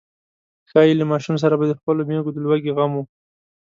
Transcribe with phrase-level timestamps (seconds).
[0.69, 3.03] ښايي له ماشوم سره به د خپلو مېږو د لوږې غم و.